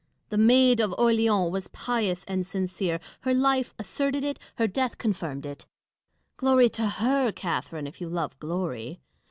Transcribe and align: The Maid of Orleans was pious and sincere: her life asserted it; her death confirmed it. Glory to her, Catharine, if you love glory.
The 0.29 0.37
Maid 0.39 0.79
of 0.79 0.95
Orleans 0.97 1.51
was 1.51 1.67
pious 1.67 2.23
and 2.25 2.43
sincere: 2.43 2.99
her 3.19 3.35
life 3.35 3.71
asserted 3.77 4.23
it; 4.23 4.39
her 4.55 4.65
death 4.65 4.97
confirmed 4.97 5.45
it. 5.45 5.67
Glory 6.37 6.69
to 6.69 6.87
her, 6.89 7.31
Catharine, 7.31 7.85
if 7.85 8.01
you 8.01 8.09
love 8.09 8.39
glory. 8.39 8.99